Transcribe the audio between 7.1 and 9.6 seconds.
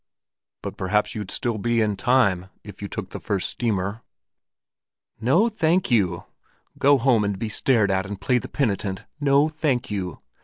and be stared at and play the penitent—no,